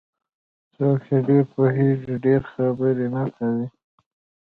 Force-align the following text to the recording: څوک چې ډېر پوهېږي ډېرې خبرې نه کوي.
څوک 0.73 0.97
چې 1.07 1.15
ډېر 1.27 1.43
پوهېږي 1.53 2.13
ډېرې 2.23 2.47
خبرې 2.51 3.07
نه 3.15 3.23
کوي. 3.35 3.67